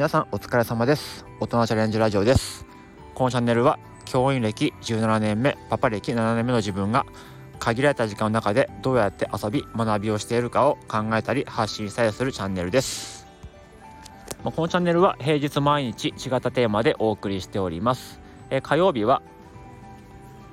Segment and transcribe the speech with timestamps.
[0.00, 1.26] 皆さんお疲れ様です。
[1.40, 2.64] 大人チャレンジラジオです。
[3.14, 7.04] このチャンネルは教員歴17年目パパ歴7年目の自分が
[7.58, 13.26] 限られた時間の中でどうやって遊び学びをしているかを考えたり発信したりするチャンネルです。
[14.42, 18.20] このチャンネルは平日毎日違ったテーマでお送りしております。
[18.48, 19.20] え火曜日は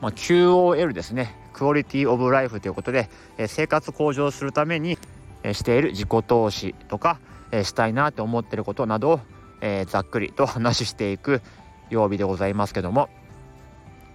[0.02, 1.38] まあ、QOL ですね。
[1.54, 4.98] クオリティオブライフということで、え生活向上するために、
[5.44, 7.22] えしている自己投資とか、
[7.54, 9.20] えしたいなって思ってることなどを、
[9.62, 11.42] えざっくりと話していく
[11.90, 13.10] 曜日でございますけども、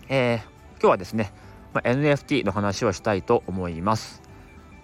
[0.08, 0.38] えー、
[0.80, 1.32] 今日はですね、
[1.72, 4.22] まあ、NFT の話をしたいと思います。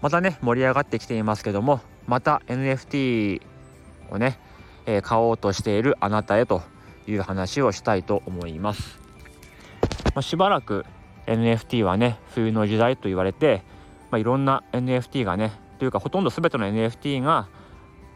[0.01, 3.43] またね盛り上がってきていますけどもまた NFT
[4.11, 4.39] をね、
[4.87, 6.63] えー、買おうとしているあなたへと
[7.07, 8.99] いう話をしたいと思います、
[10.15, 10.85] まあ、しばらく
[11.27, 13.63] NFT はね冬の時代と言われて、
[14.11, 17.49] まあ、いろんな NFT がねというかほとんど全ての NFT が、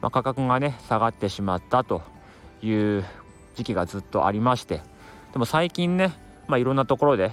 [0.00, 2.02] ま、価格がね下がってしまったと
[2.62, 3.04] いう
[3.54, 4.80] 時期がずっとありまして
[5.32, 6.12] でも最近ね、
[6.46, 7.32] まあ、いろんなところで、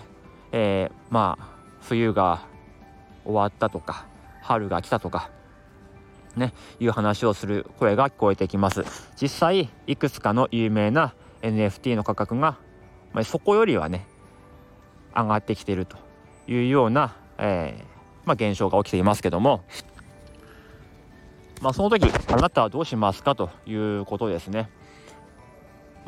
[0.52, 1.48] えー、まあ
[1.82, 2.42] 冬が
[3.26, 4.06] 終わったとか
[4.42, 5.30] 春が来たとか
[6.36, 8.84] ねいう話をする声が聞こえてきます
[9.22, 12.58] 実際いくつかの有名な NFT の価格が、
[13.14, 14.06] まあ、そこよりはね
[15.16, 15.98] 上がってきていると
[16.48, 17.84] いうような、えー、
[18.26, 19.64] まあ、現象が起きていますけども、
[21.62, 23.36] まあ、その時あなたはどうしますか？
[23.36, 24.70] ということですね。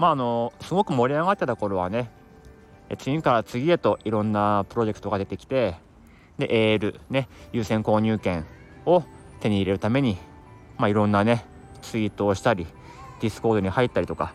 [0.02, 2.10] まああのすごく盛り上がってた頃はね
[2.98, 5.76] 次から次へといろんなプロジェクトが出てきて
[6.40, 8.48] で AL ね優先購入権
[8.88, 9.04] を
[9.42, 10.18] 手に入れるために、
[10.80, 11.46] まあ、いろんなね
[11.84, 12.66] ツイートをしたり
[13.22, 14.34] Discord に入ったりとか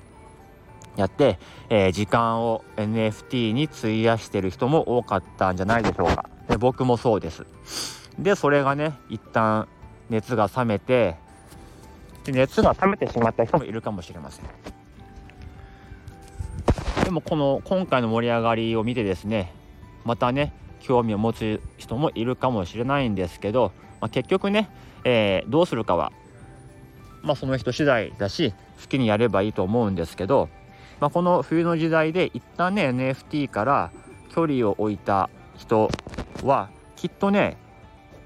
[0.95, 6.31] やって、えー、時間を NFT に費やしてる人も多かったんじゃないでしょうか。
[6.49, 7.45] で僕もそうです。
[8.19, 9.69] で、それがね、一旦
[10.09, 11.17] 熱が冷めて、
[12.25, 14.47] で熱が冷めてしまった人もいるかもしれません。
[17.07, 19.55] でもこの今回の盛り上がりを見てですね、
[20.05, 24.69] またね、興味を持つ人もいるかもしれないんですけど、まあ、結局ね、
[25.05, 26.13] えー、どうするかは、
[27.23, 28.53] まあ、その人次第だし
[28.83, 30.49] 好きにやればいいと思うんですけど
[31.01, 33.93] まあ、この冬の時代で一旦ね NFT から
[34.31, 35.91] 距離を置いた人
[36.43, 37.57] はきっとね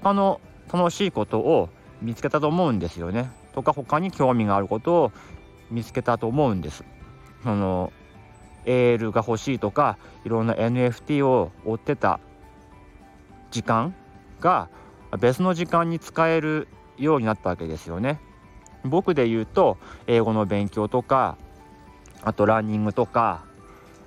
[0.01, 0.39] 他の
[0.71, 1.69] 楽しいことを
[2.01, 3.29] 見つけたと思うんですよね。
[3.53, 5.11] とか他に興味があることを
[5.69, 6.83] 見つけたと思うんです。
[7.43, 7.91] その
[8.65, 12.19] エールが欲しいとかいろんな NFT を追ってた
[13.49, 13.93] 時間
[14.39, 14.69] が
[15.19, 16.67] 別の時間に使える
[16.97, 18.19] ようになったわけですよね。
[18.83, 19.77] 僕で言うと
[20.07, 21.37] 英語の勉強とか
[22.23, 23.43] あとランニングとか、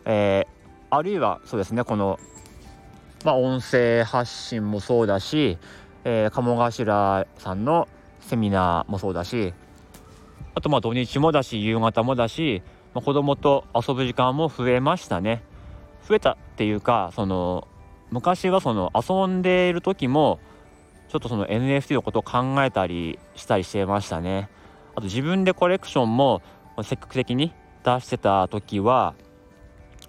[0.04, 2.18] えー、あるいはそうですねこの、
[3.24, 5.58] まあ、音声発信もそうだし、
[6.04, 7.88] えー、鴨頭さんの
[8.20, 9.54] セミナーもそうだし
[10.54, 12.62] あとまあ土日もだし夕方もだし、
[12.94, 15.42] まあ、子供と遊ぶ時間も増えましたね。
[16.08, 17.66] 増えたっていうかその
[18.10, 20.38] 昔はその遊んでいる時も
[21.08, 24.48] ちょっとその NFT のことを考えたりしたりしてましたね。
[24.94, 26.42] あと自分でコレクションも
[26.82, 27.52] 積極的に
[27.84, 29.14] 出してた時は、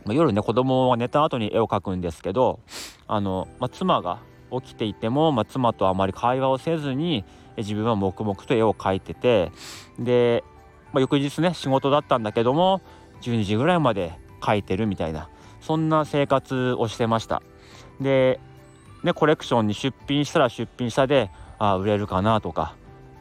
[0.05, 2.59] まあ、夜ね子供が寝た後に絵を描くんですけど
[3.07, 4.19] あの、まあ、妻が
[4.51, 7.25] 起きていても、まあ、妻とあまり会話をせずに
[7.57, 9.51] 自分は黙々と絵を描いてて
[9.97, 10.43] で、
[10.93, 12.81] まあ、翌日ね仕事だったんだけども
[13.21, 15.29] 12時ぐらいまで描いてるみたいな
[15.61, 17.41] そんな生活をしてました
[17.99, 18.39] で、
[19.03, 22.75] ね、コレクションに出品したら出品したであ売れるかなとか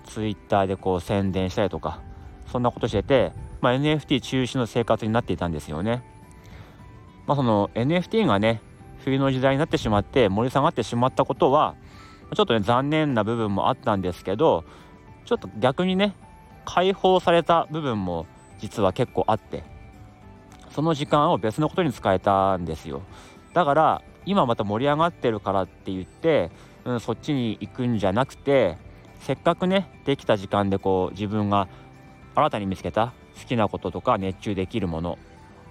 [0.07, 2.01] ツイッターでこう宣伝したりとか
[2.51, 3.33] そんなことしてて
[3.65, 6.03] まあ、NFT 中止の生活になっていたんですよね。
[7.27, 8.61] まあ、その NFT がね
[8.99, 11.75] 冬の時代になってしまって盛り下がってしまったことは
[12.35, 14.65] ちょっとね残念な部分もあったんですけど
[15.25, 16.15] ちょっと逆にね
[16.65, 18.27] 解放された部分も
[18.59, 19.63] 実は結構あって
[20.71, 23.03] その時間を別のことに使えたんですよ。
[23.53, 26.51] だから今また盛り上がってるからって言って、
[26.85, 28.77] うん、そっちに行くんじゃなくて
[29.21, 31.69] せっかくねできた時間でこう自分が
[32.35, 35.19] 新たに見つけた好きなこととか熱中できるもの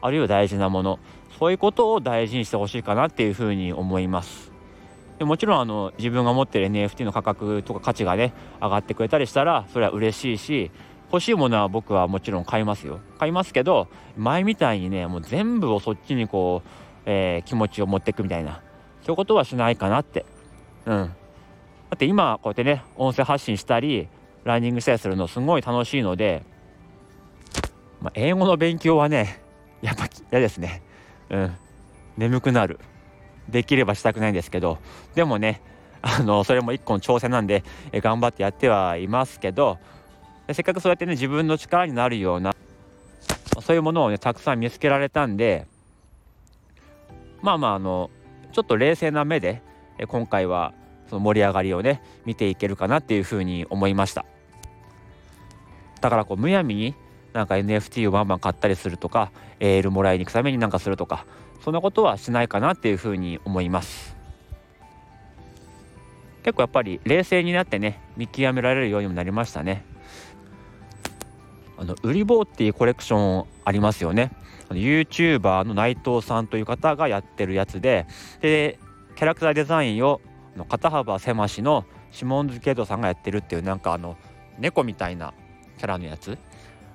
[0.02, 1.00] あるいは大事なもの
[1.38, 4.53] そういうことを大事にしてほしいかなっていうふうに思います。
[5.20, 10.72] でもちろんあの自分が持ってる NFT の価格とか価値がね上がってくれたりしたらそれは嬉しいし
[11.12, 13.00] 欲しいものは僕はもちろん買いますよ。
[13.20, 13.88] 買いますけど
[14.18, 16.70] 前みたいにねもう全部をそっちにこう、
[17.06, 18.62] えー、気持ちを持っていくみたいな。
[19.04, 20.26] そういうことはしないかなって。
[20.86, 20.96] うん。
[20.98, 21.14] だ
[21.96, 24.08] って今こうやってね音声発信したり
[24.44, 26.44] ランニングしたりするのすごい楽しいので
[28.04, 29.42] まあ、英語の勉強はね
[29.82, 30.82] やっぱ嫌ですね。
[31.30, 31.56] うん。
[32.18, 32.80] 眠くなる。
[33.50, 34.78] できればしたくないんですけど
[35.16, 35.62] でもね
[36.02, 39.80] あのそれも一個の挑戦なんでえ頑張ってやってはいますけど
[40.52, 42.54] せっかくそうやってね自分の力になるような
[43.62, 45.66] そういうものをねたくさん見つけられたんで
[47.42, 48.10] まあまああの
[48.52, 49.62] ちょっと冷静な目で
[50.08, 50.74] 今回は
[51.10, 54.26] その盛り上がりをね見ていけるかなっていうふうに思いました。
[56.02, 56.96] だからこうむやみに
[57.34, 61.26] なんか NFT をバンバン買ったりするとかエールもらいに行くためになんかするとか
[61.64, 64.16] そんなことはしないかなっていうふうに思います。
[66.44, 69.86] 結構やっぱり冷静になってね見極められるようにもなりましたね。
[71.78, 74.32] あの売り棒っていうコレクションありますよね。
[74.70, 78.06] YouTuber の内藤さんという方がやってるやつで
[78.42, 78.78] で
[79.16, 80.22] キャラクターデザインを
[80.70, 84.18] 肩幅狭しのシモンズ・ケイトさんがやってるっていうなんかあの
[84.60, 85.34] 猫みたいな
[85.78, 86.38] キャラのやつ。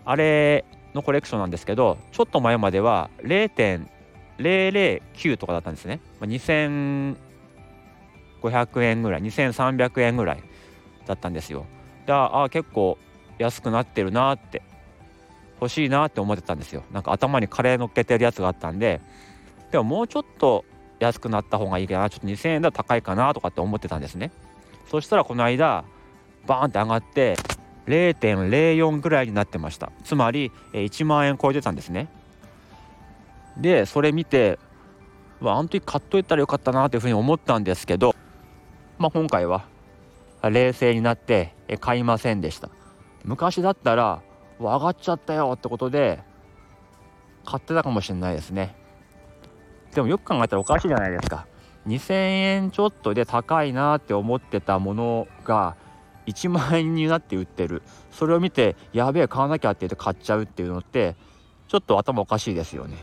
[0.08, 0.64] あれ
[0.94, 7.16] のコレクションなんですけどちょっと前までは0.009とかだったんですね、まあ、2500
[8.84, 10.43] 円ぐらい2300円ぐらい
[11.06, 11.66] だったんですよ。
[12.06, 12.96] でああ結構
[13.38, 14.62] 安くなってるなって
[15.60, 16.84] 欲しいなって思ってたんですよ。
[16.90, 19.02] なんか頭にカレー乗っけてるやつがあったんで。
[19.70, 20.64] でももうちょっと
[21.00, 22.08] 安くなった方がいいかな。
[22.08, 24.31] ちょっと2000円だと高いかなとかって思ってたんですね。
[24.90, 25.84] そしたらこの間
[26.46, 27.37] バーンって上がって
[27.88, 29.90] 0.04ぐらいになってました。
[30.05, 32.08] つまり1万円超えてたんですね。
[33.56, 34.58] でそれ見て
[35.40, 38.14] あの時買っといたらよかったなというふうに思ったんですけど、
[38.99, 39.64] まあ、今回は
[40.43, 42.70] 冷静になって買いませんでした。
[43.25, 44.20] 昔だったら
[44.61, 46.20] 上がっちゃったよってことで
[47.44, 48.76] 買ってたかもしれないですね。
[49.94, 51.46] でもよく考えたらおかしいじゃないですか。
[51.87, 55.76] 2000円ちょっとで高いなって思ってたものが
[56.29, 57.83] 1万円になって売ってる。
[58.13, 61.17] それを見てやべえ買わなきゃって言って買っちゃうっていうのって
[61.69, 62.97] ちょっと頭おかしいですよね。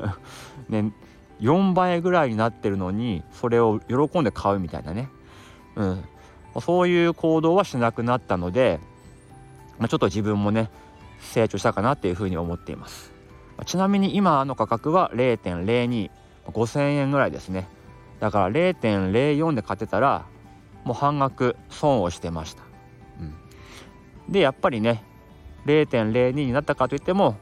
[0.68, 0.92] ね
[1.40, 5.10] 4倍ぐらいになってるのにそれを喜んで買うみたいなね、
[5.74, 6.04] うん、
[6.60, 8.80] そういう行動はしなくなったので、
[9.78, 10.70] まあ、ちょっと自分もね
[11.20, 13.12] 成長したかなっていうふうに思っています。
[13.64, 17.68] ちなみに今の価格は0.025000円ぐらいですね。
[18.20, 20.26] だから0.04で買ってたら
[20.86, 22.62] もう半額損をしてました、
[23.20, 23.34] うん、
[24.32, 25.04] でやっぱりね
[25.66, 27.36] 0.02になったかといっても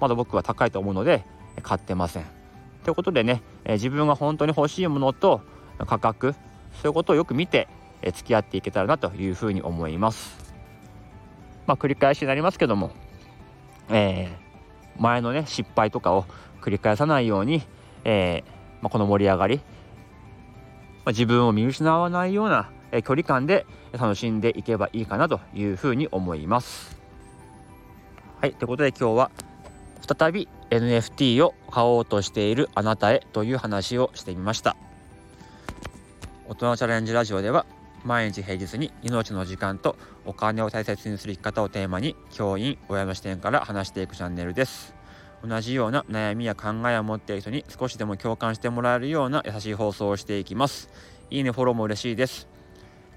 [0.00, 1.24] まだ僕は高いと思うので
[1.62, 2.24] 買ってません。
[2.84, 5.40] ということでね自分が本当に欲しいものと
[5.86, 6.34] 価格
[6.80, 7.68] そういうことをよく見て
[8.02, 10.54] 付き合っていけたらなというふうに思います。
[11.66, 12.92] まあ繰り返しになりますけども
[13.88, 16.24] えー、前のね失敗とかを
[16.60, 17.62] 繰り返さないように、
[18.04, 19.62] えーまあ、この盛り上がり、ま
[21.06, 26.96] あ、自分を見失わないような、えー、距離感で楽しんでいけばいいかなというふうに思います。
[28.40, 29.30] はいということで今日は
[30.18, 34.76] 再び NFT を買おうとしているあなたへという話をしてみました。
[36.48, 37.66] 大人チャレンジラジオでは
[38.04, 44.94] 毎日平日に命の時間とお金を大切にする生き方をテーマに教員親の視点から話していくチャンネルです
[45.44, 50.88] 同じような悩みや考えを持っている人に少しでも共感してもらえるような優しい放送をしていきます
[51.30, 52.46] いいねフォローも嬉しいです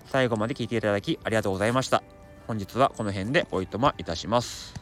[0.10, 2.04] 最後まで聞いていただきありがとうございました。
[2.48, 4.74] 本日はこの辺でおいとまいたします。